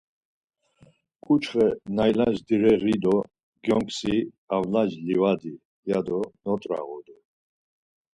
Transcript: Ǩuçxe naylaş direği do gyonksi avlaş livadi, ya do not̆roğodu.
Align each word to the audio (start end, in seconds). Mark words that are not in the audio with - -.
Ǩuçxe 1.25 1.65
naylaş 1.95 2.37
direği 2.47 2.95
do 3.03 3.15
gyonksi 3.63 4.15
avlaş 4.55 4.91
livadi, 5.05 5.53
ya 5.89 5.99
do 6.07 6.19
not̆roğodu. 6.43 7.17